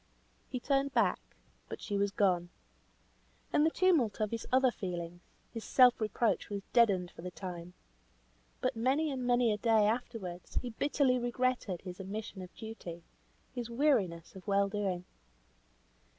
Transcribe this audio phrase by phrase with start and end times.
[0.49, 1.19] He turned back,
[1.69, 2.49] but she was gone.
[3.53, 5.21] In the tumult of his other feelings,
[5.53, 7.75] his self reproach was deadened for the time.
[8.61, 13.03] But many and many a day afterwards he bitterly regretted his omission of duty;
[13.53, 15.05] his weariness of well doing.